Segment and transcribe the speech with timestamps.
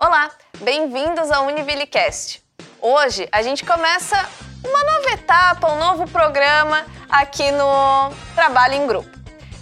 [0.00, 2.40] Olá, bem-vindos ao Univillicast.
[2.80, 4.16] Hoje a gente começa
[4.64, 9.10] uma nova etapa, um novo programa aqui no Trabalho em Grupo.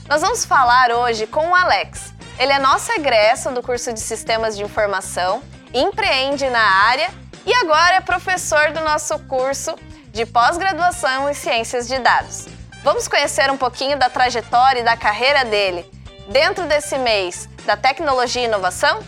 [0.07, 2.13] Nós vamos falar hoje com o Alex.
[2.39, 7.09] Ele é nosso egresso do curso de Sistemas de Informação, empreende na área
[7.47, 9.75] e agora é professor do nosso curso
[10.13, 12.47] de pós-graduação em Ciências de Dados.
[12.85, 15.91] Vamos conhecer um pouquinho da trajetória e da carreira dele
[16.29, 19.03] dentro desse mês da tecnologia e inovação?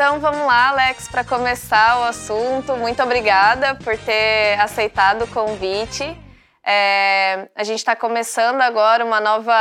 [0.00, 2.74] Então vamos lá, Alex, para começar o assunto.
[2.74, 6.18] Muito obrigada por ter aceitado o convite.
[6.64, 9.52] É, a gente está começando agora uma nova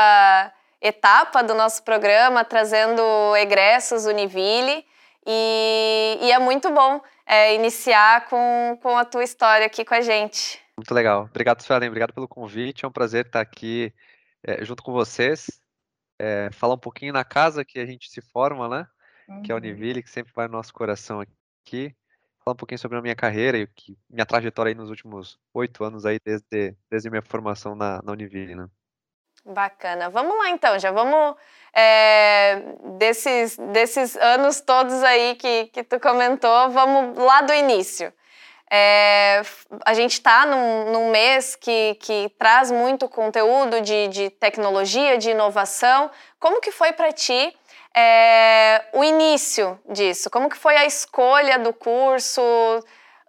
[0.81, 3.01] etapa do nosso programa, trazendo
[3.35, 4.85] egressos Univille.
[5.27, 9.99] E, e é muito bom é, iniciar com, com a tua história aqui com a
[9.99, 10.57] gente.
[10.77, 11.23] Muito legal.
[11.23, 11.89] Obrigado, Suelen.
[11.89, 12.85] Obrigado pelo convite.
[12.85, 13.93] É um prazer estar aqui
[14.41, 15.47] é, junto com vocês.
[16.17, 18.87] É, falar um pouquinho na casa que a gente se forma, né?
[19.29, 19.43] Uhum.
[19.43, 21.95] Que é a Univille, que sempre vai no nosso coração aqui.
[22.43, 25.83] Falar um pouquinho sobre a minha carreira e que, minha trajetória aí nos últimos oito
[25.83, 28.67] anos aí, desde, desde minha formação na, na Univille, né?
[29.45, 30.09] Bacana.
[30.09, 31.35] Vamos lá então, já vamos
[31.73, 32.61] é,
[32.97, 38.11] desses, desses anos todos aí que, que tu comentou, vamos lá do início.
[38.71, 39.41] É,
[39.83, 45.31] a gente está num, num, mês que, que traz muito conteúdo de, de tecnologia, de
[45.31, 46.11] inovação.
[46.39, 47.57] Como que foi para ti
[47.95, 50.29] é, o início disso?
[50.29, 52.41] Como que foi a escolha do curso?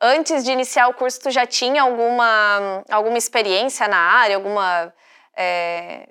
[0.01, 4.93] Antes de iniciar o curso, tu já tinha alguma, alguma experiência na área, alguma
[5.37, 6.09] é,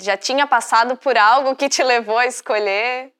[0.00, 3.12] já tinha passado por algo que te levou a escolher?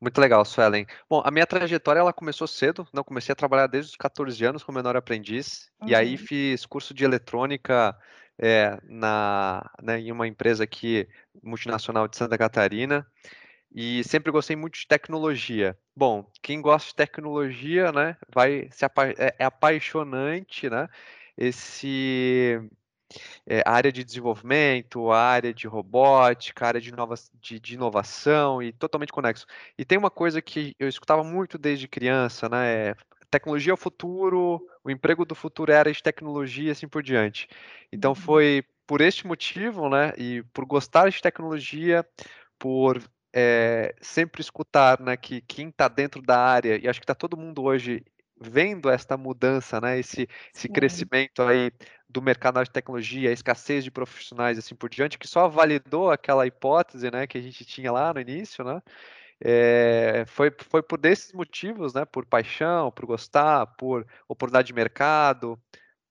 [0.00, 0.86] Muito legal, Suelen.
[1.08, 4.62] Bom, a minha trajetória ela começou cedo, não comecei a trabalhar desde os 14 anos
[4.62, 5.88] como menor aprendiz, uhum.
[5.88, 6.18] e aí uhum.
[6.18, 7.96] fiz curso de eletrônica
[8.38, 11.08] é, na, né, em uma empresa aqui
[11.42, 13.06] multinacional de Santa Catarina,
[13.72, 15.78] e sempre gostei muito de tecnologia.
[15.94, 20.88] Bom, quem gosta de tecnologia, né, vai se apa é, é apaixonante, né,
[21.36, 22.60] esse
[23.46, 27.74] é, a área de desenvolvimento, a área de robótica, a área de, novas, de, de,
[27.74, 29.46] inovação e totalmente conexo.
[29.76, 32.90] E tem uma coisa que eu escutava muito desde criança, né?
[32.90, 32.96] É,
[33.30, 37.02] tecnologia é o futuro, o emprego do futuro é área de tecnologia e assim por
[37.02, 37.48] diante.
[37.92, 38.16] Então uhum.
[38.16, 40.12] foi por este motivo, né?
[40.16, 42.04] E por gostar de tecnologia,
[42.58, 43.00] por
[43.32, 45.16] é, sempre escutar, né?
[45.16, 48.04] Que quem está dentro da área, e acho que está todo mundo hoje
[48.40, 51.70] vendo esta mudança, né, esse, esse crescimento aí
[52.08, 56.10] do mercado de tecnologia, a escassez de profissionais e assim por diante, que só validou
[56.10, 58.80] aquela hipótese, né, que a gente tinha lá no início, né,
[59.42, 65.60] é, foi, foi por desses motivos, né, por paixão, por gostar, por oportunidade de mercado,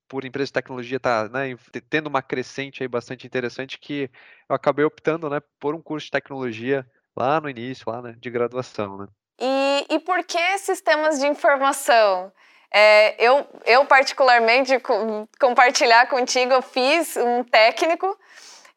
[0.07, 1.55] por empresa de tecnologia estar tá, né,
[1.89, 4.09] tendo uma crescente aí bastante interessante que
[4.47, 6.85] eu acabei optando, né, por um curso de tecnologia
[7.19, 9.07] lá no início, lá, né, de graduação, né.
[9.39, 12.31] E, e por que sistemas de informação?
[12.71, 18.17] É, eu, eu, particularmente, com, compartilhar contigo, eu fiz um técnico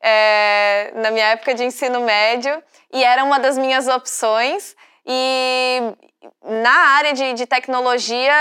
[0.00, 4.74] é, na minha época de ensino médio e era uma das minhas opções.
[5.04, 5.80] E
[6.44, 8.32] na área de, de tecnologia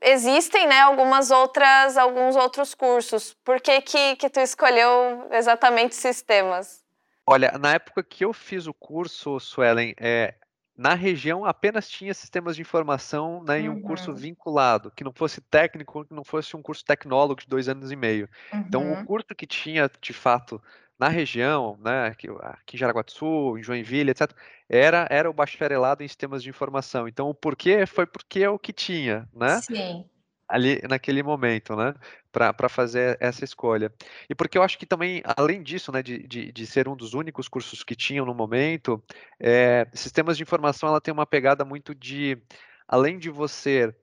[0.00, 3.36] existem né, algumas outras, alguns outros cursos.
[3.44, 6.85] Por que, que, que tu escolheu exatamente sistemas?
[7.26, 10.34] Olha, na época que eu fiz o curso, Suelen, é,
[10.76, 14.16] na região apenas tinha sistemas de informação né, em um curso uhum.
[14.16, 17.96] vinculado, que não fosse técnico, que não fosse um curso tecnólogo de dois anos e
[17.96, 18.28] meio.
[18.52, 18.60] Uhum.
[18.60, 19.04] Então, o uhum.
[19.04, 20.62] curso que tinha, de fato,
[20.96, 24.30] na região, né, aqui, aqui em Jaraguá do Sul, em Joinville, etc.,
[24.68, 27.08] era, era o bacharelado em sistemas de informação.
[27.08, 29.60] Então, o porquê foi porque é o que tinha, né?
[29.62, 30.04] Sim
[30.48, 31.94] ali naquele momento, né?
[32.32, 33.92] Para fazer essa escolha.
[34.28, 37.14] E porque eu acho que também, além disso, né, de, de, de ser um dos
[37.14, 39.02] únicos cursos que tinham no momento,
[39.40, 42.38] é, sistemas de informação ela tem uma pegada muito de,
[42.86, 43.94] além de você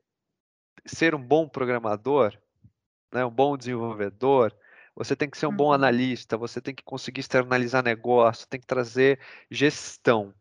[0.86, 2.38] ser um bom programador,
[3.12, 4.54] né, um bom desenvolvedor,
[4.96, 5.74] você tem que ser um bom uhum.
[5.74, 10.34] analista, você tem que conseguir externalizar negócio, tem que trazer gestão.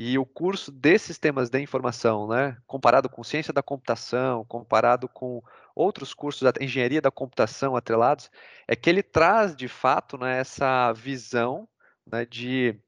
[0.00, 5.42] E o curso de sistemas de informação, né, comparado com ciência da computação, comparado com
[5.74, 8.30] outros cursos da engenharia da computação atrelados,
[8.68, 11.68] é que ele traz de fato né, essa visão
[12.06, 12.80] né, de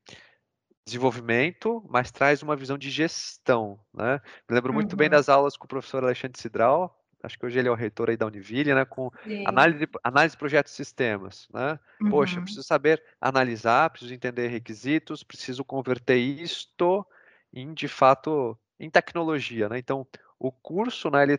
[0.87, 3.81] desenvolvimento, mas traz uma visão de gestão.
[3.93, 4.21] Né?
[4.49, 4.99] Me lembro muito uhum.
[4.99, 8.11] bem das aulas com o professor Alexandre Cidral, acho que hoje ele é o reitor
[8.11, 9.11] aí da Univille, né, com
[9.47, 11.79] análise, análise de projetos e sistemas, né?
[12.01, 12.11] Uhum.
[12.11, 17.07] Poxa, eu preciso saber analisar, preciso entender requisitos, preciso converter isto
[17.53, 19.79] em, de fato, em tecnologia, né?
[19.79, 20.07] Então,
[20.39, 21.39] o curso, né, ele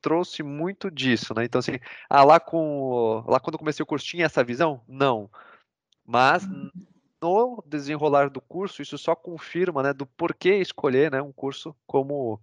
[0.00, 1.44] trouxe muito disso, né?
[1.44, 1.78] Então, assim,
[2.10, 4.82] ah, lá, com, lá quando comecei o curso tinha essa visão?
[4.86, 5.30] Não.
[6.04, 6.70] Mas uhum.
[7.22, 12.38] no desenrolar do curso, isso só confirma, né, do porquê escolher, né, um curso como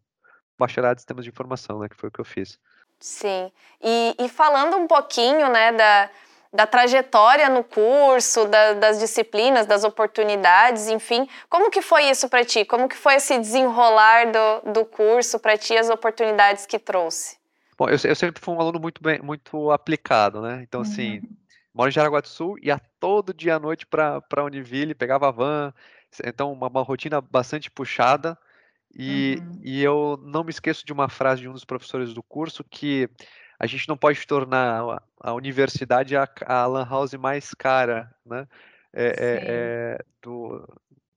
[0.62, 2.60] bacharelado em sistemas de informação, né, que foi o que eu fiz.
[3.00, 3.52] Sim.
[3.82, 6.10] E, e falando um pouquinho, né, da,
[6.54, 12.46] da trajetória no curso, da, das disciplinas, das oportunidades, enfim, como que foi isso para
[12.46, 12.64] ti?
[12.66, 17.38] Como que foi esse desenrolar do, do curso para ti, as oportunidades que trouxe?
[17.78, 20.60] Bom, eu, eu, sempre fui um aluno muito bem, muito aplicado, né?
[20.62, 21.30] Então, assim, uhum.
[21.74, 25.74] moro em Jaraguá do Sul, ia todo dia à noite para Univille, pegava a van,
[26.24, 28.38] então uma, uma rotina bastante puxada,
[28.96, 29.60] e, uhum.
[29.64, 33.10] e eu não me esqueço de uma frase de um dos professores do curso que
[33.60, 38.48] a gente não pode tornar a universidade a, a lan house mais cara, né?
[38.94, 40.68] É, é, é, do,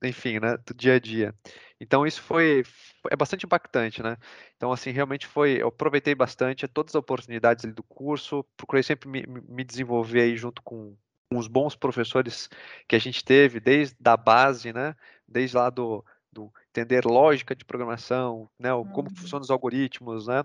[0.02, 0.56] enfim, né?
[0.58, 1.34] Do dia a dia.
[1.80, 2.62] Então isso foi,
[3.02, 4.16] foi, é bastante impactante, né?
[4.56, 9.24] Então assim realmente foi, eu aproveitei bastante todas as oportunidades do curso, procurei sempre me,
[9.26, 10.96] me desenvolver aí junto com,
[11.30, 12.48] os bons professores
[12.88, 14.94] que a gente teve desde da base, né?
[15.26, 16.04] Desde lá do
[16.34, 19.16] do entender lógica de programação, né, como uhum.
[19.16, 20.44] funcionam os algoritmos, né,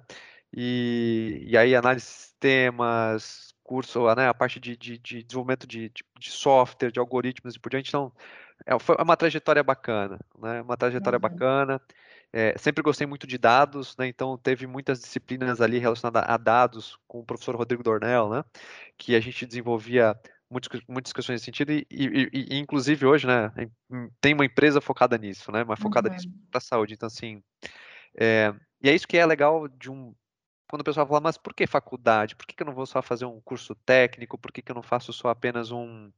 [0.55, 5.89] e, e aí análise de sistemas, curso, né, a parte de, de, de desenvolvimento de,
[5.89, 8.11] de, de, software, de algoritmos e por diante, então,
[8.65, 11.21] é, foi uma trajetória bacana, né, uma trajetória uhum.
[11.21, 11.81] bacana,
[12.31, 16.97] é, sempre gostei muito de dados, né, então teve muitas disciplinas ali relacionadas a dados
[17.07, 18.43] com o professor Rodrigo Dornel, né,
[18.97, 20.15] que a gente desenvolvia
[20.49, 23.51] muitas, muitas questões nesse sentido, e, e, e, inclusive hoje, né,
[24.19, 26.15] tem uma empresa focada nisso, né, mas focada uhum.
[26.15, 26.93] nisso para saúde.
[26.93, 27.43] Então, assim,
[28.17, 30.13] é, e é isso que é legal de um.
[30.69, 32.35] Quando o pessoal fala, mas por que faculdade?
[32.35, 34.37] Por que, que eu não vou só fazer um curso técnico?
[34.37, 36.11] Por que, que eu não faço só apenas um,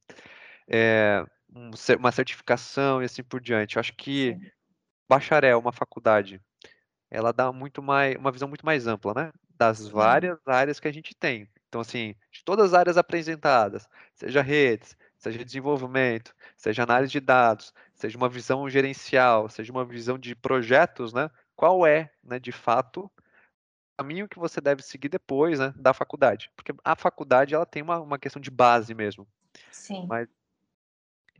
[0.67, 3.75] é, um uma certificação e assim por diante?
[3.75, 4.51] Eu acho que Sim.
[5.09, 6.41] bacharel, uma faculdade,
[7.09, 9.31] ela dá muito mais, uma visão muito mais ampla, né?
[9.57, 11.47] Das várias áreas que a gente tem.
[11.71, 17.73] Então, assim, de todas as áreas apresentadas, seja redes, seja desenvolvimento, seja análise de dados,
[17.95, 21.31] seja uma visão gerencial, seja uma visão de projetos, né?
[21.55, 23.11] Qual é, né, de fato, o
[23.97, 26.51] caminho que você deve seguir depois, né, da faculdade?
[26.57, 29.25] Porque a faculdade, ela tem uma, uma questão de base mesmo.
[29.71, 30.07] Sim.
[30.09, 30.27] Mas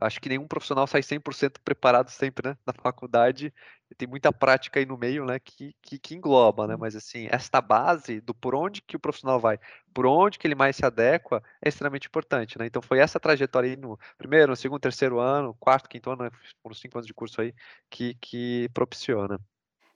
[0.02, 3.52] acho que nenhum profissional sai 100% preparado sempre, né, na faculdade.
[3.96, 7.60] Tem muita prática aí no meio, né, que, que, que, engloba, né, mas assim, esta
[7.60, 9.58] base do por onde que o profissional vai,
[9.92, 12.66] por onde que ele mais se adequa, é extremamente importante, né.
[12.66, 16.30] Então foi essa trajetória aí no primeiro, no segundo, terceiro ano, quarto, quinto ano, né,
[16.62, 17.54] foram cinco anos de curso aí,
[17.90, 19.38] que, que propiciona.
[19.38, 19.51] Né.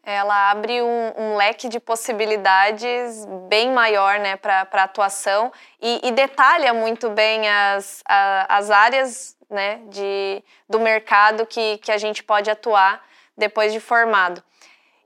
[0.08, 6.12] Ela abre um, um, leque de possibilidades bem maior né, para a atuação e, e,
[6.12, 12.23] detalha muito bem as, a, as áreas né, de, do mercado que, que a gente
[12.23, 13.05] pode atuar
[13.37, 14.41] depois de formado.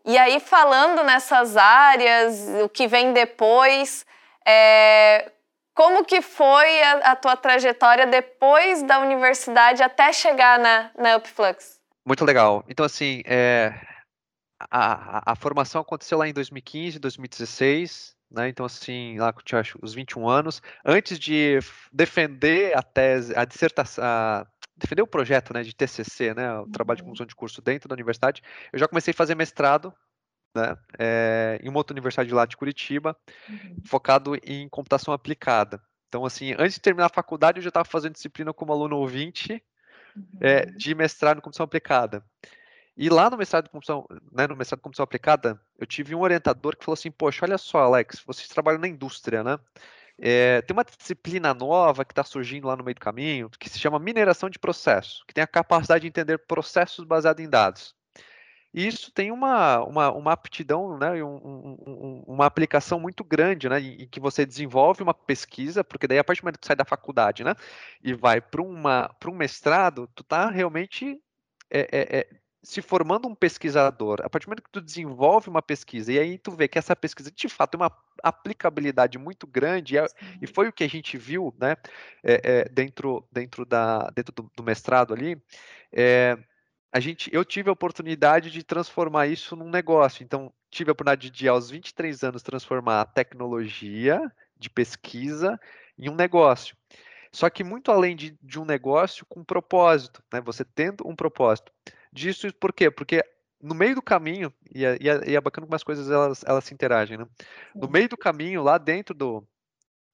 [0.05, 4.05] E aí, falando nessas áreas, o que vem depois,
[4.45, 5.33] é,
[5.75, 11.81] como que foi a, a, tua trajetória depois da universidade até chegar na, na Upflux?
[12.05, 12.63] Muito legal.
[12.69, 13.73] Então, assim, é,
[14.71, 18.49] a, a, a formação aconteceu lá em 2015, 2016, né?
[18.49, 21.59] Então, assim, lá que eu tinha os 21 anos, antes de
[21.93, 24.47] defender a tese, a dissertação, a,
[24.77, 27.09] defender o projeto né, de TCC, né, o trabalho de uhum.
[27.09, 28.43] conclusão de curso dentro da universidade,
[28.73, 29.93] eu já comecei a fazer mestrado
[30.57, 33.17] né, é, em uma outra universidade lá de Curitiba,
[33.49, 33.77] uhum.
[33.87, 35.83] focado em computação aplicada.
[36.09, 39.63] Então, assim, antes de terminar a faculdade, eu já estava fazendo disciplina como aluno ouvinte
[40.17, 40.25] uhum.
[40.41, 42.25] é, de mestrado em computação aplicada.
[43.01, 46.21] E lá no mestrado de computação, né, no mestrado de computação aplicada, eu tive um
[46.21, 49.59] orientador que falou assim, poxa, olha só, Alex, vocês trabalham na indústria, né?
[50.19, 53.79] É, tem uma disciplina nova que está surgindo lá no meio do caminho, que se
[53.79, 57.95] chama mineração de processo, que tem a capacidade de entender processos baseados em dados.
[58.75, 61.37] E isso tem uma, uma, uma aptidão, né, um,
[61.87, 66.25] um, uma aplicação muito grande, né, em, que você desenvolve uma pesquisa, porque daí a
[66.25, 67.55] partir do momento que sai da faculdade, né,
[68.05, 71.19] e vai para um mestrado, tu está realmente
[71.71, 75.63] é, é, é se formando um pesquisador, a partir do momento que tu desenvolve uma
[75.63, 79.97] pesquisa e aí tu vê que essa pesquisa de fato tem uma aplicabilidade muito grande
[79.97, 80.01] e,
[80.43, 81.77] e foi o que a gente viu, né,
[82.23, 85.41] é, é, dentro dentro da dentro do, do mestrado ali,
[85.93, 86.37] é,
[86.93, 90.23] a gente eu tive a oportunidade de transformar isso num negócio.
[90.25, 94.21] Então tive a oportunidade de aos 23 anos transformar a tecnologia
[94.59, 95.59] de pesquisa
[95.99, 96.77] em um negócio.
[97.33, 100.41] Só que muito além de, de um negócio com propósito, né?
[100.41, 101.73] Você tendo um propósito
[102.13, 102.91] disso, por quê?
[102.91, 103.25] Porque
[103.63, 106.43] no meio do caminho, e é, e é, e é bacana como as coisas elas,
[106.47, 107.27] elas se interagem, né?
[107.75, 109.47] No meio do caminho, lá dentro do,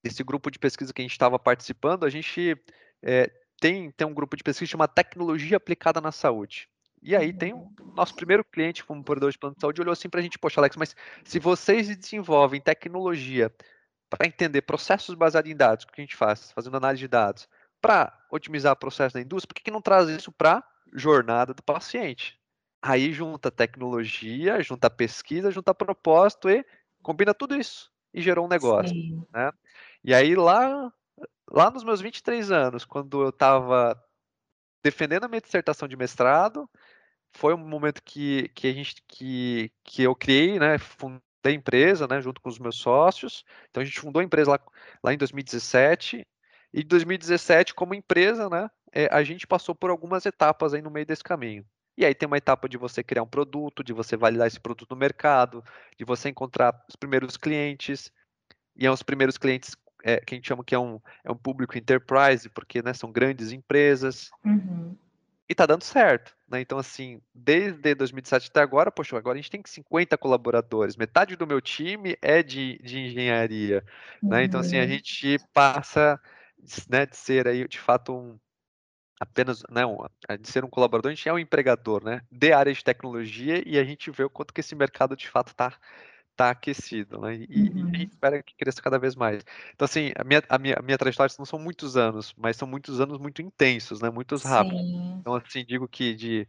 [0.03, 2.55] desse grupo de pesquisa que a gente estava participando, a gente
[3.01, 6.69] é, tem, tem um grupo de pesquisa chamado Tecnologia Aplicada na Saúde.
[7.01, 10.09] E aí tem o nosso primeiro cliente como provedor de plano de saúde olhou assim
[10.09, 13.53] para a gente, poxa, Alex, mas se vocês desenvolvem tecnologia
[14.09, 17.47] para entender processos baseados em dados, o que a gente faz, fazendo análise de dados,
[17.79, 20.63] para otimizar o processo da indústria, por que, que não traz isso para
[20.97, 22.39] jornada do paciente?
[22.81, 26.65] Aí junta tecnologia, junta pesquisa, junta propósito e
[27.01, 28.95] combina tudo isso e gerou um negócio.
[29.33, 29.51] Né?
[30.03, 30.91] E aí lá,
[31.51, 34.01] lá nos meus 23 anos, quando eu estava
[34.83, 36.69] defendendo a minha dissertação de mestrado,
[37.31, 42.07] foi um momento que, que a gente que, que eu criei, né, fundei a empresa,
[42.07, 43.43] né, junto com os meus sócios.
[43.69, 44.59] Então a gente fundou a empresa lá,
[45.03, 46.25] lá em 2017
[46.73, 50.89] e em 2017 como empresa, né, é, a gente passou por algumas etapas aí no
[50.89, 51.63] meio desse caminho.
[51.95, 54.89] E aí tem uma etapa de você criar um produto, de você validar esse produto
[54.89, 55.63] no mercado,
[55.95, 58.11] de você encontrar os primeiros clientes,
[58.75, 61.37] e é os primeiros clientes é, que a gente chama que é um, é um
[61.37, 64.31] público enterprise, porque né, são grandes empresas.
[64.43, 64.97] Uhum.
[65.47, 66.35] E tá dando certo.
[66.47, 66.59] Né?
[66.59, 71.45] Então, assim, desde 2017 até agora, poxa, agora a gente tem 50 colaboradores, metade do
[71.45, 73.85] meu time é de, de engenharia.
[74.23, 74.29] Uhum.
[74.29, 74.43] Né?
[74.43, 74.87] Então, assim, a uhum.
[74.87, 76.19] gente passa
[76.89, 78.39] né, de ser aí, de fato, um,
[79.19, 79.81] apenas né,
[80.39, 83.77] de ser um colaborador, a gente é um empregador né, de área de tecnologia e
[83.77, 85.73] a gente vê o quanto que esse mercado de fato está
[86.37, 87.35] tá aquecido, né?
[87.49, 87.89] E, uhum.
[87.89, 89.43] e, a gente espera que cresça cada vez mais.
[89.73, 92.67] Então, assim, a minha, a minha, a minha trajetória não são muitos anos, mas são
[92.67, 94.11] muitos anos muito intensos, né?
[94.11, 94.79] Muitos rápidos.
[94.79, 95.17] Sim.
[95.19, 96.47] Então, assim, digo que de,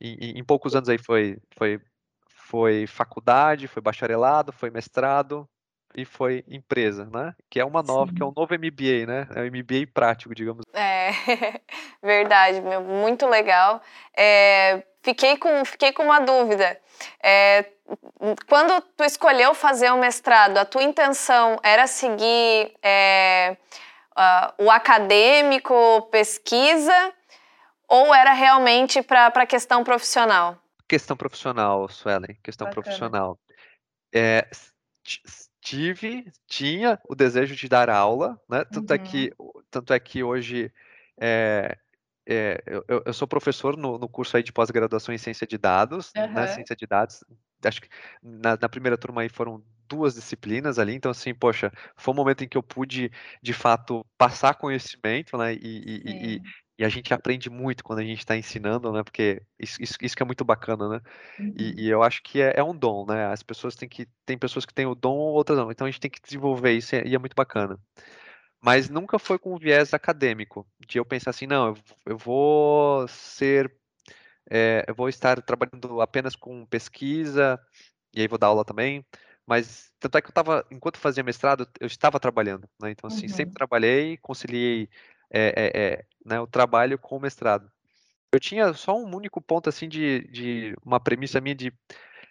[0.00, 1.80] em, em, poucos anos aí foi, foi,
[2.26, 5.48] foi faculdade, foi bacharelado, foi mestrado,
[5.94, 7.34] e foi empresa, né?
[7.50, 8.16] Que é uma nova, Sim.
[8.16, 9.26] que é um novo MBA, né?
[9.34, 10.64] É o MBA prático, digamos.
[10.72, 11.10] É,
[12.02, 13.82] verdade, meu, muito legal.
[14.16, 16.78] É, fiquei, com, fiquei com uma dúvida.
[17.22, 17.64] É,
[18.48, 23.56] quando tu escolheu fazer o mestrado, a tua intenção era seguir é,
[24.16, 27.12] uh, o acadêmico, pesquisa,
[27.88, 30.58] ou era realmente para a questão profissional?
[30.86, 32.82] Questão profissional, Suelen, questão Bacana.
[32.82, 33.38] profissional.
[34.14, 34.46] É,
[35.68, 38.64] tive, tinha o desejo de dar aula, né?
[38.64, 38.96] Tanto, uhum.
[38.96, 39.52] é, que, uhum.
[39.70, 40.72] tanto é que hoje
[41.20, 41.76] é,
[42.26, 46.10] é, eu, eu, sou professor no, no curso aí de pós-graduação em ciência de dados,
[46.16, 46.32] uhum.
[46.32, 46.46] né?
[46.48, 47.22] Ciência de dados.
[47.62, 47.88] Acho que
[48.22, 52.44] na, na, primeira turma aí foram duas disciplinas ali, então assim, poxa, foi um momento
[52.44, 53.10] em que eu pude
[53.42, 55.54] de fato passar conhecimento, né?
[55.54, 56.42] E, e, e,
[56.78, 59.02] e a gente aprende muito quando a gente está ensinando, né?
[59.02, 61.00] Porque isso, isso, isso, que é muito bacana, né?
[61.40, 61.54] Uhum.
[61.58, 63.26] E, e, eu acho que é, é, um dom, né?
[63.26, 64.06] As pessoas têm que.
[64.24, 65.72] Tem pessoas que têm o dom, outras não.
[65.72, 67.80] Então a gente tem que desenvolver isso e é muito bacana.
[68.62, 73.72] Mas nunca foi com viés acadêmico, de eu pensar assim, não, eu, eu vou ser.
[74.50, 77.60] É, eu vou estar trabalhando apenas com pesquisa,
[78.14, 79.04] e aí vou dar aula também.
[79.44, 82.90] Mas tanto é que eu estava, enquanto fazia mestrado, eu estava trabalhando, né?
[82.90, 83.32] Então, assim, uhum.
[83.32, 84.88] sempre trabalhei, conciliei
[85.30, 87.70] é, é, é, né, o trabalho com o mestrado.
[88.32, 91.72] Eu tinha só um único ponto assim de, de uma premissa minha de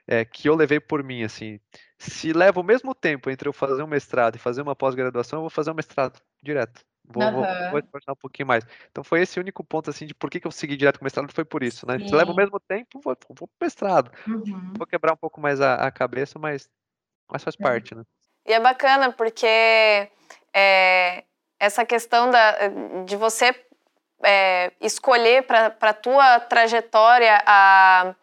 [0.08, 1.60] é, que eu levei por mim assim.
[1.98, 5.42] Se leva o mesmo tempo entre eu fazer um mestrado e fazer uma pós-graduação, eu
[5.42, 6.86] vou fazer um mestrado direto.
[7.10, 7.32] Vou, uhum.
[7.72, 8.66] vou, vou um pouquinho mais.
[8.92, 11.06] Então foi esse único ponto assim de por que, que eu segui direto com o
[11.06, 11.98] mestrado foi por isso, né?
[12.00, 12.10] Sim.
[12.10, 14.12] Se leva o mesmo tempo, vou, vou pro mestrado.
[14.27, 14.74] Uhum.
[14.77, 16.70] Vou quebrar um pouco mais a, a cabeça, mas,
[17.32, 18.04] mas faz parte, né?
[18.46, 19.48] E é bacana porque
[20.54, 21.24] é,
[21.60, 22.56] essa questão da,
[23.06, 23.56] de você
[24.24, 28.14] é, escolher para a tua trajetória a,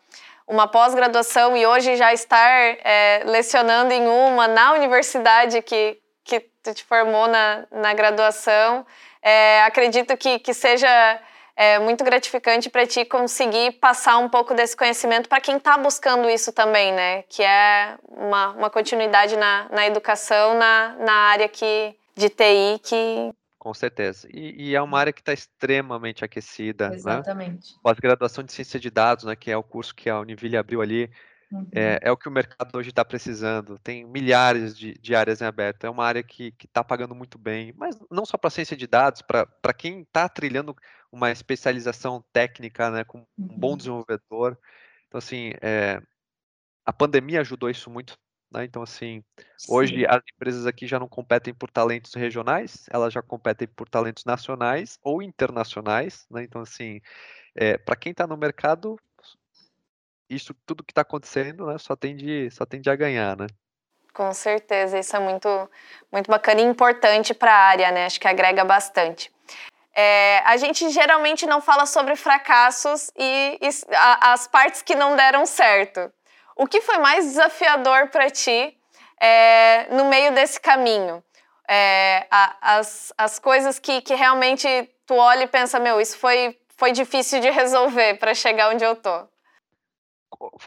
[0.47, 6.75] uma pós-graduação e hoje já estar é, lecionando em uma na universidade que, que tu
[6.75, 8.87] te formou na, na graduação,
[9.23, 11.21] é, acredito que, que seja
[11.57, 16.29] é, muito gratificante para ti conseguir passar um pouco desse conhecimento para quem está buscando
[16.29, 17.23] isso também, né?
[17.29, 23.35] Que é uma, uma continuidade na, na educação, na, na área que, de TI que.
[23.59, 24.28] Com certeza.
[24.30, 26.90] E, e é uma área que está extremamente aquecida.
[26.90, 26.97] Né?
[26.97, 27.73] Exatamente.
[27.73, 27.78] Né?
[27.83, 31.11] Pós-graduação de ciência de dados, né, que é o curso que a Univille abriu ali,
[31.50, 31.66] uhum.
[31.73, 33.78] é, é, o que o mercado hoje está precisando.
[33.78, 35.85] Tem milhares de, de, áreas em aberto.
[35.85, 39.23] É uma área que está pagando muito bem, mas não só para ciência de dados,
[39.23, 40.76] para quem está trilhando
[41.11, 43.76] uma especialização técnica, né, com um bom uhum.
[43.78, 44.59] desenvolvedor.
[45.09, 46.02] Então, assim, é,
[46.85, 48.18] a pandemia ajudou isso muito
[48.50, 48.64] né?
[48.64, 49.22] Então, assim,
[49.68, 50.06] hoje Sim.
[50.08, 54.98] as empresas aqui já não competem por talentos regionais, elas já competem por talentos nacionais
[55.02, 56.26] ou internacionais.
[56.30, 56.44] Né?
[56.44, 57.00] Então, assim,
[57.54, 58.98] é, para quem está no mercado,
[60.28, 63.36] isso tudo que está acontecendo né, só, tende, só tende a ganhar.
[63.36, 63.46] Né?
[64.12, 65.48] Com certeza, isso é muito,
[66.12, 68.06] muito bacana e importante para a área, né?
[68.06, 69.32] Acho que agrega bastante.
[69.92, 75.16] É, a gente geralmente não fala sobre fracassos e, e a, as partes que não
[75.16, 76.12] deram certo.
[76.56, 78.76] O que foi mais desafiador para ti
[79.20, 81.23] é, no meio desse caminho?
[81.68, 84.68] É, a, as, as coisas que, que realmente
[85.06, 88.94] tu olha e pensa, meu, isso foi, foi difícil de resolver para chegar onde eu
[88.94, 89.26] tô.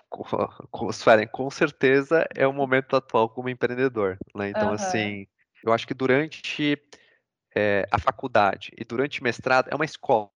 [0.10, 0.88] Com,
[1.32, 4.50] com certeza é o momento atual como empreendedor, né?
[4.50, 4.74] Então, uhum.
[4.74, 5.27] assim,
[5.63, 6.82] eu acho que durante
[7.56, 10.32] é, a faculdade e durante o mestrado é uma escola.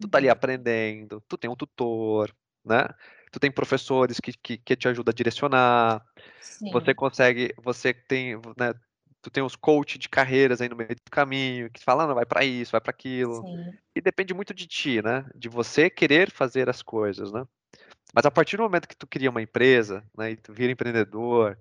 [0.00, 0.32] Tu tá ali uhum.
[0.32, 2.86] aprendendo, tu tem um tutor, né?
[3.34, 6.06] Tu tem professores que, que, que te ajudam a direcionar.
[6.40, 6.70] Sim.
[6.70, 8.72] Você consegue, você tem, né,
[9.20, 12.24] tu tem os coach de carreiras aí no meio do caminho, que falam, não, vai
[12.24, 13.42] para isso, vai para aquilo.
[13.42, 13.72] Sim.
[13.92, 15.26] E depende muito de ti, né?
[15.34, 17.44] De você querer fazer as coisas, né?
[18.14, 21.58] Mas a partir do momento que tu cria uma empresa, né, e tu vira empreendedor,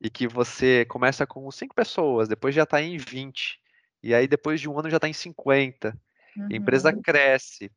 [0.00, 3.60] e que você começa com cinco pessoas, depois já está em 20,
[4.02, 5.94] e aí depois de um ano já está em 50,
[6.38, 6.48] uhum.
[6.50, 7.02] a empresa uhum.
[7.02, 7.70] cresce.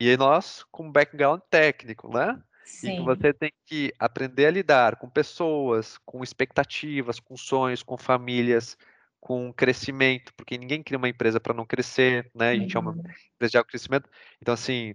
[0.00, 2.40] E nós, com background técnico, né?
[2.64, 3.02] Sim.
[3.02, 8.78] E você tem que aprender a lidar com pessoas, com expectativas, com sonhos, com famílias,
[9.20, 12.50] com crescimento, porque ninguém cria uma empresa para não crescer, né?
[12.50, 12.82] A gente uhum.
[12.82, 13.04] é uma uhum.
[13.34, 14.08] empresa de alto crescimento.
[14.40, 14.94] Então, assim,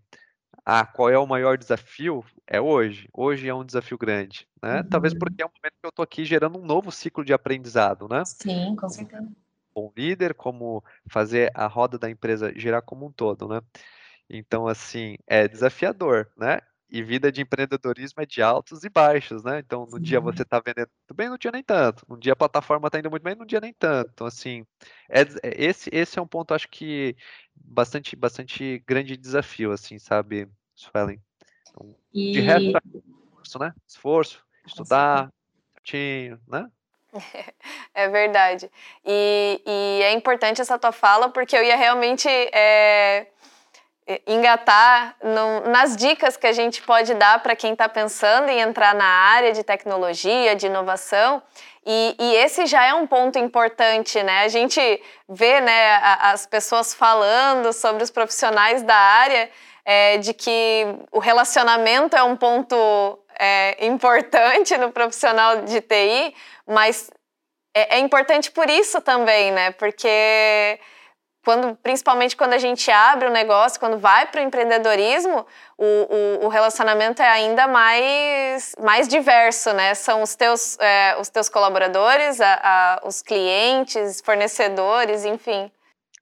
[0.65, 2.25] ah, qual é o maior desafio?
[2.47, 3.07] É hoje.
[3.13, 4.77] Hoje é um desafio grande, né?
[4.77, 4.89] Uhum.
[4.89, 8.07] Talvez porque é um momento que eu estou aqui gerando um novo ciclo de aprendizado,
[8.07, 8.24] né?
[8.25, 9.29] Sim, com certeza.
[9.71, 13.62] Como líder, como fazer a roda da empresa girar como um todo, né?
[14.29, 16.60] Então, assim, é desafiador, né?
[16.89, 19.60] E vida de empreendedorismo é de altos e baixos, né?
[19.60, 20.03] Então, no Sim.
[20.03, 22.05] dia você está vendendo muito bem, no dia nem tanto.
[22.08, 24.12] No dia a plataforma está indo muito bem, no dia nem tanto.
[24.13, 24.65] Então, assim,
[25.10, 27.15] é, é, esse, esse é um ponto, acho que,
[27.55, 31.20] bastante, bastante grande desafio, assim, sabe, Suelen?
[31.70, 32.32] Então, e...
[32.32, 32.70] De resto,
[33.46, 33.74] esforço, né?
[33.88, 35.32] Esforço, estudar,
[35.74, 36.70] certinho, né?
[37.94, 38.70] É verdade.
[39.05, 43.27] E, e, é importante essa tua fala, porque eu ia realmente é,
[44.27, 48.93] engatar no, nas dicas que a gente pode dar para quem está pensando em entrar
[48.93, 51.41] na área de tecnologia, de inovação.
[51.83, 54.43] E, e, esse já é um ponto importante, né?
[54.43, 54.79] A gente
[55.29, 59.50] vê né, as pessoas falando sobre os profissionais da área
[59.83, 66.33] é, de que o relacionamento é um ponto é, importante no profissional de TI,
[66.67, 67.12] mas
[67.75, 69.71] é, é importante por isso também, né?
[69.71, 70.79] Porque
[71.46, 75.46] quando, principalmente quando a gente abre o um negócio, quando vai para o empreendedorismo,
[75.78, 79.94] o, o, relacionamento é ainda mais, mais diverso, né?
[79.94, 85.72] São os teus, é, os teus colaboradores, a, a, os clientes, fornecedores, enfim.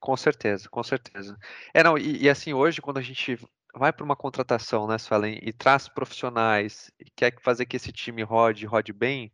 [0.02, 1.38] Com certeza, com certeza.
[1.74, 3.40] É, não, e, e assim, hoje, quando a gente
[3.74, 8.22] vai para uma contratação, né, Suelen, e traz profissionais e quer fazer que esse time
[8.24, 9.32] rode, rode bem,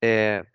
[0.00, 0.46] é,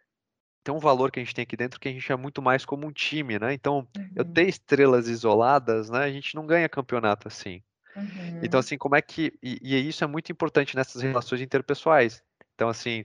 [0.63, 2.65] tem um valor que a gente tem aqui dentro que a gente é muito mais
[2.65, 3.53] como um time, né?
[3.53, 4.09] Então, uhum.
[4.15, 5.99] eu ter estrelas isoladas, né?
[5.99, 7.61] A gente não ganha campeonato assim.
[7.95, 8.39] Uhum.
[8.43, 9.33] Então, assim, como é que.
[9.41, 12.23] E, e, isso é muito importante nessas relações interpessoais.
[12.53, 13.03] Então, assim,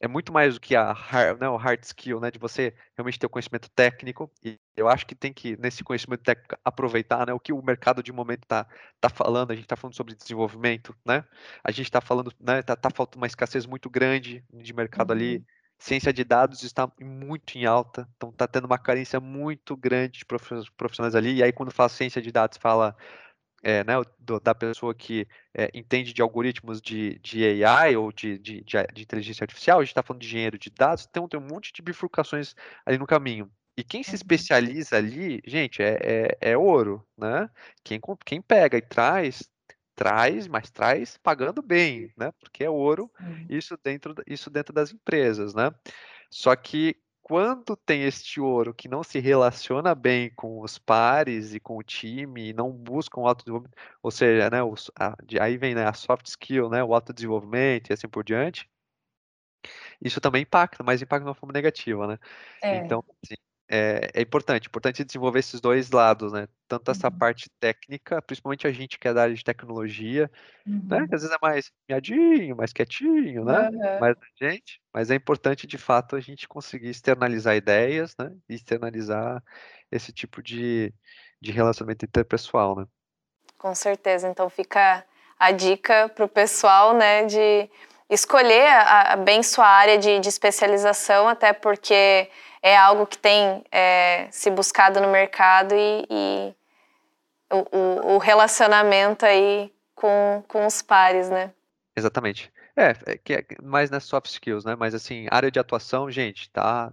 [0.00, 2.30] é muito mais do que a hard, né, o hard skill, né?
[2.30, 4.30] De você realmente ter o conhecimento técnico.
[4.44, 8.02] E eu acho que tem que, nesse conhecimento técnico, aproveitar né, o que o mercado
[8.02, 8.66] de momento está
[9.00, 9.52] tá falando.
[9.52, 11.24] A gente está falando sobre desenvolvimento, né?
[11.62, 12.60] A gente está falando, né?
[12.62, 15.16] Tá, tá faltando uma escassez muito grande de mercado uhum.
[15.16, 15.46] ali
[15.78, 20.24] ciência de dados está muito em alta, então está tendo uma carência muito grande de
[20.24, 21.36] profissionais ali.
[21.36, 22.96] E aí, quando fala ciência de dados, fala
[23.62, 28.38] é, né, do, da pessoa que é, entende de algoritmos de, de AI ou de,
[28.38, 31.46] de, de, inteligência artificial, a gente está falando de engenheiro de dados, então tem um
[31.46, 33.50] monte de bifurcações ali no caminho.
[33.76, 34.16] E quem se uhum.
[34.16, 35.98] especializa ali, gente, é,
[36.40, 37.48] é, é ouro, né?
[37.84, 39.48] Quem, quem pega e traz
[39.98, 42.32] traz, mas traz pagando bem, né?
[42.38, 43.10] Porque é ouro,
[43.50, 45.72] isso dentro, isso dentro das empresas, né?
[46.30, 51.58] Só que quando tem este ouro que não se relaciona bem com os pares e
[51.58, 55.58] com o time e não busca um autodesenvolvimento, ou seja, né, os, a, de, aí
[55.58, 58.70] vem né, a soft skill, né, o autodesenvolvimento e assim por diante,
[60.00, 62.18] isso também impacta, mas impacta de uma forma negativa, né?
[62.62, 62.76] É.
[62.76, 63.34] Então, assim,
[63.70, 66.48] é, é, importante, importante desenvolver esses dois lados, né?
[66.66, 67.18] Tanto essa uhum.
[67.18, 70.30] parte técnica, principalmente a gente que é da área de tecnologia,
[70.66, 70.82] uhum.
[70.88, 71.06] né?
[71.06, 73.68] Que às vezes é mais miadinho, mais quietinho, né?
[73.68, 74.00] Uhum.
[74.00, 78.32] Mais a gente, mas é importante de fato a gente conseguir externalizar ideias, né?
[78.48, 79.42] E externalizar
[79.92, 80.92] esse tipo de,
[81.38, 82.86] de relacionamento interpessoal, né?
[83.58, 84.28] Com certeza.
[84.28, 85.04] Então fica
[85.38, 87.26] a dica para o pessoal, né?
[87.26, 87.68] De
[88.08, 92.30] escolher a, a bem sua área de, de especialização, até porque
[92.62, 96.54] é algo que tem é, se buscado no mercado e, e
[97.50, 101.52] o, o, relacionamento aí com, com os pares, né?
[101.96, 102.52] Exatamente.
[102.76, 104.76] É, é, que é mais nas soft skills, né?
[104.76, 106.92] Mas assim, área de atuação, gente, tá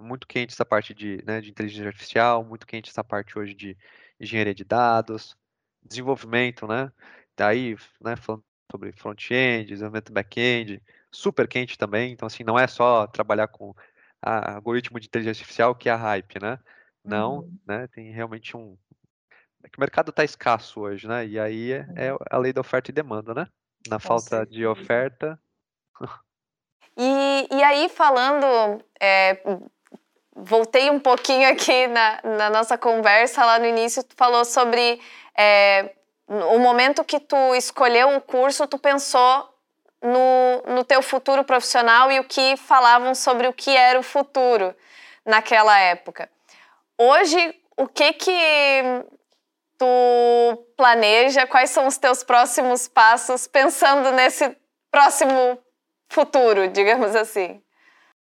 [0.00, 3.76] muito quente essa parte de, né, de inteligência artificial, muito quente essa parte hoje de
[4.18, 5.36] engenharia de dados,
[5.82, 6.90] desenvolvimento, né?
[7.36, 12.12] Daí, né, falando sobre front-end, desenvolvimento back-end, super quente também.
[12.12, 13.74] Então, assim, não é só trabalhar com
[14.20, 16.58] a, algoritmo de inteligência artificial que é a hype, né?
[17.04, 17.58] Não, uhum.
[17.66, 17.86] né?
[17.88, 18.76] Tem realmente um.
[19.62, 21.26] É que o mercado está escasso hoje, né?
[21.26, 22.18] E aí é, é, uhum.
[22.30, 23.46] a lei da oferta e demanda, né?
[23.88, 24.50] Na Com falta certeza.
[24.50, 25.38] de oferta.
[26.96, 29.42] E, e aí, falando, é,
[30.34, 35.00] voltei um pouquinho aqui na, na nossa conversa lá no início, tu falou sobre
[35.36, 35.92] é,
[36.26, 39.48] o momento que tu escolheu o curso, tu pensou
[40.02, 44.74] no, no teu futuro profissional e o que falavam sobre o que era o futuro
[45.24, 46.30] naquela época.
[46.98, 48.32] Hoje, o que que
[49.78, 51.46] tu planeja?
[51.46, 54.56] Quais são os teus próximos passos pensando nesse
[54.90, 55.58] próximo
[56.08, 57.62] futuro, digamos assim?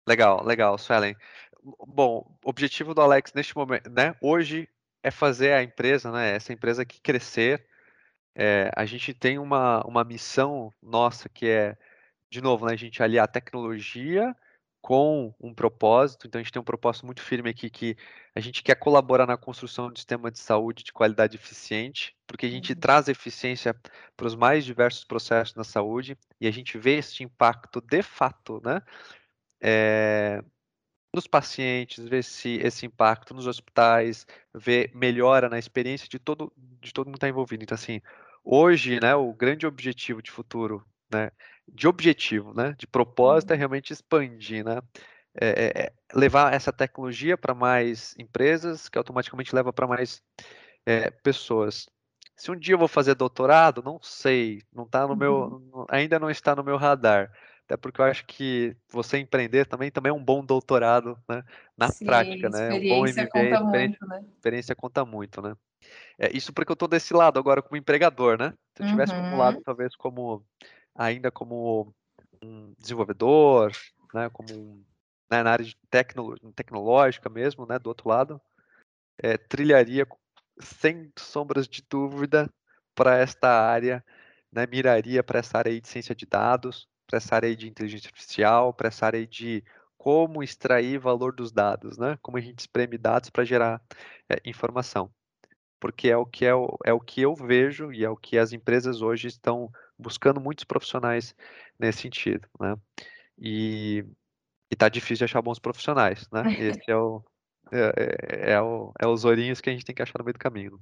[0.07, 1.17] Legal, legal, Suelen.
[1.63, 4.69] Bom, o objetivo do Alex neste momento, né, hoje
[5.03, 7.67] é fazer a empresa, né, essa empresa que crescer.
[8.35, 11.77] É, a gente tem uma, uma missão nossa que é,
[12.31, 14.35] de novo, né, a gente aliar a tecnologia
[14.81, 16.27] com um propósito.
[16.27, 17.97] Então, a gente tem um propósito muito firme aqui que
[18.35, 22.47] a gente quer colaborar na construção de um sistema de saúde de qualidade eficiente, porque
[22.47, 22.81] a gente uhum.
[22.81, 23.75] traz eficiência
[24.17, 28.61] para os mais diversos processos na saúde e a gente vê esse impacto de fato,
[28.65, 28.81] né?
[29.63, 30.43] É,
[31.15, 36.93] nos pacientes, ver se esse impacto nos hospitais, ver melhora na experiência de todo de
[36.93, 37.63] todo mundo que está envolvido.
[37.63, 38.01] Então, assim,
[38.45, 41.31] hoje, né, o grande objetivo de futuro, né,
[41.69, 43.59] de objetivo, né, de propósito é uhum.
[43.59, 44.81] realmente expandir, né,
[45.35, 50.23] é, é, é levar essa tecnologia para mais empresas, que automaticamente leva para mais
[50.87, 51.89] é, pessoas.
[52.37, 55.85] Se um dia eu vou fazer doutorado, não sei, não tá no meu, uhum.
[55.91, 57.31] ainda não está no meu radar
[57.71, 61.45] até porque eu acho que você empreender também, também é um bom doutorado, né?
[61.79, 62.73] Na Sim, prática, né?
[62.73, 64.25] Um bom MBA, conta experiência, muito, né?
[64.35, 65.57] experiência conta muito, né?
[66.19, 68.53] É, isso porque eu estou desse lado agora como empregador, né?
[68.77, 69.23] Se eu tivesse uhum.
[69.23, 70.45] como lado, talvez como
[70.97, 71.95] ainda como
[72.43, 73.71] um desenvolvedor,
[74.13, 74.29] né?
[74.31, 74.85] Como um,
[75.31, 77.79] né, na área de tecno, tecnológica mesmo, né?
[77.79, 78.41] Do outro lado,
[79.23, 80.09] é, trilharia
[80.59, 82.51] sem sombras de dúvida
[82.97, 84.05] para esta área,
[84.51, 84.67] né?
[84.67, 88.87] Miraria para essa área de ciência de dados, para essa área de inteligência artificial, para
[88.87, 89.65] essa área de
[89.99, 92.17] como extrair valor dos dados, né?
[92.23, 93.83] Como a gente espreme dados para gerar
[94.29, 95.13] é, informação.
[95.81, 98.39] Porque é o, que é, o, é o que eu vejo e é o que
[98.39, 101.35] as empresas hoje estão buscando muitos profissionais
[101.79, 102.77] nesse sentido, né?
[103.37, 104.05] E
[104.71, 106.43] está difícil de achar bons profissionais, né?
[106.79, 107.25] Esse é o,
[107.73, 110.35] é, é, é, o, é os ourinhos que a gente tem que achar no meio
[110.35, 110.81] do caminho.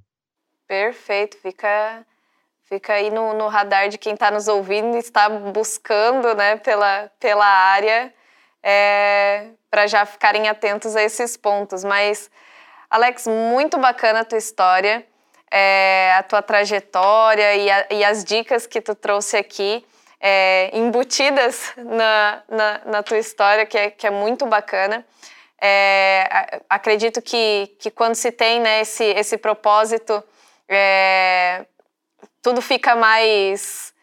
[0.67, 2.05] Perfeito, fica
[2.69, 7.11] Fica aí no, no radar de quem está nos ouvindo e está buscando né, pela,
[7.19, 8.13] pela área
[8.61, 11.83] é, para já ficarem atentos a esses pontos.
[11.83, 12.29] Mas,
[12.87, 15.03] Alex, muito bacana a tua história,
[15.49, 19.83] é, a tua trajetória e, a, e, as dicas que tu trouxe aqui,
[20.21, 25.03] é, embutidas na, na, na, tua história, que é, que é muito bacana.
[25.59, 30.23] É, acredito que, que quando se tem né, esse, esse propósito
[30.67, 31.65] é,
[32.41, 33.93] tudo fica mais.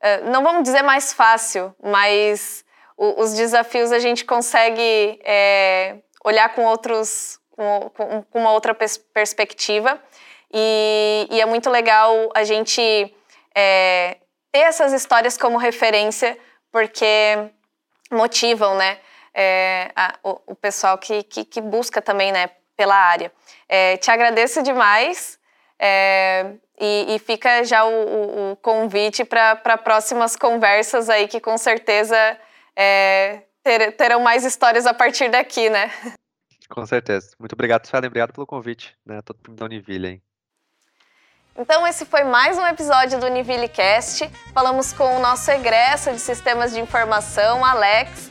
[0.00, 2.64] Eh, não vamos dizer mais fácil, mas
[2.96, 7.38] os desafios a gente consegue é, olhar com outros.
[7.50, 7.90] Com,
[8.34, 9.98] uma outra perspectiva.
[10.52, 13.14] E, e, é muito legal a gente
[13.54, 14.18] é,
[14.52, 16.38] ter essas histórias como referência,
[16.70, 17.50] porque
[18.10, 18.98] motivam né,
[19.34, 23.32] é, a, o, o, pessoal que, que, que, busca também né, pela área.
[24.00, 25.38] Te agradeço demais.
[26.78, 32.16] E, e, fica já o, o, o convite para próximas conversas aí, que com certeza
[32.76, 35.90] é, ter, terão mais histórias a partir daqui, né?
[36.68, 37.30] Com certeza.
[37.38, 38.08] Muito obrigado, Suelen.
[38.08, 39.22] Obrigado pelo convite, né?
[39.22, 40.22] Todo time da Univille, hein?
[41.58, 44.28] Então, esse foi mais um episódio do Univille Cast.
[44.52, 48.30] Falamos com o nosso egresso de Sistemas de Informação, Alex.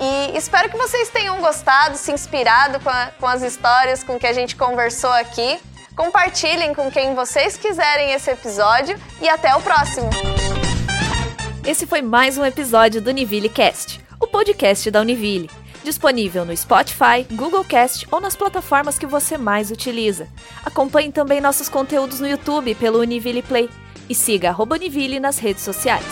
[0.00, 4.26] E espero que vocês tenham gostado, se inspirado com, a, com as histórias com que
[4.26, 5.60] a gente conversou aqui.
[5.96, 10.08] Compartilhem com quem vocês quiserem esse episódio e até o próximo.
[11.66, 15.50] Esse foi mais um episódio do Univille Cast, o podcast da Univille.
[15.84, 20.28] Disponível no Spotify, Google Cast ou nas plataformas que você mais utiliza.
[20.64, 23.68] Acompanhe também nossos conteúdos no YouTube pelo Univille Play
[24.08, 26.04] e siga Univille nas redes sociais.